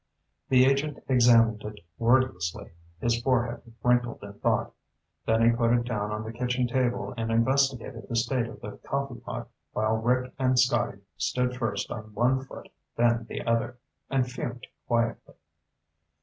[0.49, 4.73] The agent examined it wordlessly, his forehead wrinkled in thought.
[5.27, 8.79] Then he put it down on the kitchen table and investigated the state of the
[8.83, 13.77] coffeepot while Rick and Scotty stood first on one foot, then the other,
[14.09, 15.35] and fumed quietly.